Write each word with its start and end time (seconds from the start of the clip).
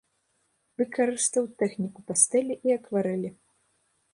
Выкарыстаў 0.81 1.45
тэхніку 1.59 1.99
пастэлі 2.09 2.59
і 2.71 2.77
акварэлі. 2.79 3.29